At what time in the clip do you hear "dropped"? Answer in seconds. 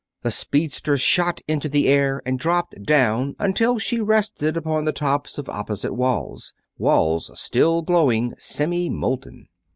2.39-2.73